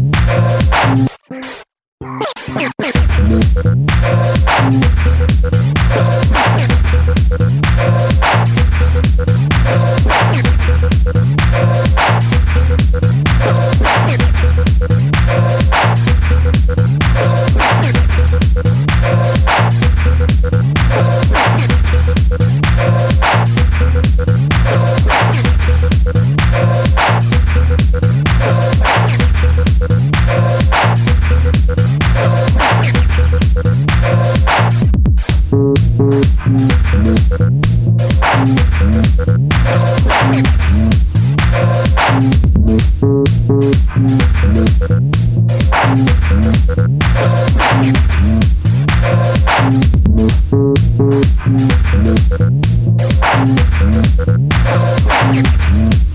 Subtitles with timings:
[55.27, 56.14] Música